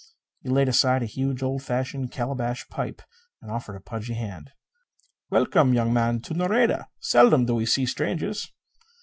[0.41, 3.03] He laid aside a huge, old fashioned calabash pipe
[3.39, 4.49] and offered a pudgy hand.
[5.29, 6.87] "Welcome, young man, to Nareda.
[6.99, 8.51] Seldom do we see strangers."